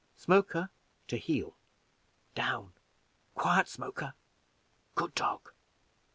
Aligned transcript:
Smoker, 0.15 0.71
to 1.09 1.15
heel! 1.17 1.55
down 2.33 2.73
quiet, 3.35 3.67
Smoker! 3.67 4.15
good 4.95 5.13
dog!" 5.13 5.51